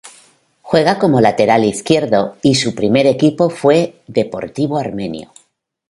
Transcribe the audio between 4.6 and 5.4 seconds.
Armenio.